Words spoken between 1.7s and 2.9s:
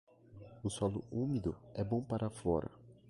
é bom para a flora.